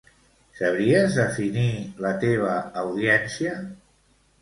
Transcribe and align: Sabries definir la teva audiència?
Sabries 0.59 1.19
definir 1.19 1.69
la 2.07 2.17
teva 2.25 2.59
audiència? 2.85 3.57